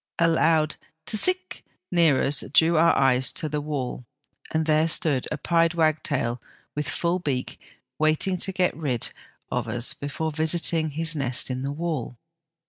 [0.17, 4.07] A loud' tis sic' near us drew our eyes to the wall,
[4.49, 6.41] and there stood a pied wagtail
[6.75, 7.59] with full beak,
[7.99, 9.11] waiting to get rid
[9.51, 12.17] of us before visiting his nest in the wall.